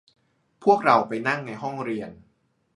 [0.63, 2.11] พวกเราไปนั่งในห้องเรียน